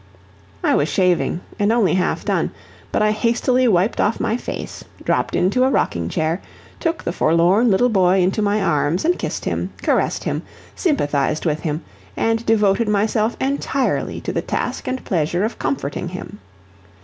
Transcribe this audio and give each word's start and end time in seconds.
I 0.63 0.73
was 0.73 0.89
shaving, 0.89 1.41
and 1.59 1.71
only 1.71 1.93
half 1.93 2.25
done, 2.25 2.49
but 2.91 3.03
I 3.03 3.11
hastily 3.11 3.67
wiped 3.67 4.01
off 4.01 4.19
my 4.19 4.35
face, 4.35 4.83
dropped 5.03 5.35
into 5.35 5.63
a 5.63 5.69
rocking 5.69 6.09
chair, 6.09 6.41
took 6.79 7.03
the 7.03 7.11
forlorn 7.13 7.69
little 7.69 7.87
boy 7.87 8.19
into 8.19 8.41
my 8.41 8.63
arms, 8.63 9.05
and 9.05 9.19
kissed 9.19 9.45
him, 9.45 9.69
caressed 9.83 10.23
him, 10.23 10.41
sympathized 10.75 11.45
with 11.45 11.59
him, 11.59 11.83
and 12.17 12.43
devoted 12.47 12.89
myself 12.89 13.37
entirely 13.39 14.19
to 14.21 14.33
the 14.33 14.41
task 14.41 14.87
and 14.87 15.05
pleasure 15.05 15.43
of 15.45 15.59
comforting 15.59 16.07
him. 16.07 16.39